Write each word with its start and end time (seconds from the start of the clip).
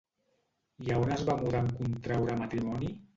I 0.87 0.93
a 0.95 0.95
on 1.01 1.13
es 1.15 1.21
va 1.27 1.35
mudar 1.41 1.61
en 1.65 1.69
contraure 1.81 2.39
matrimoni? 2.41 2.91